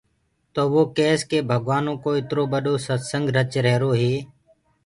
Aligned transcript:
تو 0.53 0.61
وو 0.71 0.81
ڪيس 0.97 1.19
ڪي 1.29 1.39
ڀگوآنو 1.49 1.93
ڪو 2.03 2.09
اِترو 2.17 2.43
ٻڏو 2.51 2.73
ستسنگ 2.85 3.25
رچ 3.35 3.51
رهيرو 3.65 3.91
هي۔ 3.99 4.13